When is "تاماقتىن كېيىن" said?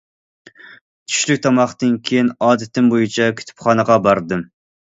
1.43-2.31